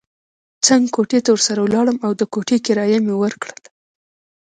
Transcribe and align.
څنګ 0.65 0.83
کوټې 0.95 1.19
ته 1.25 1.29
ورسره 1.33 1.59
ولاړم 1.61 1.97
او 2.05 2.11
د 2.19 2.21
کوټې 2.33 2.57
کرایه 2.65 2.99
مې 3.05 3.15
ورکړل. 3.17 3.59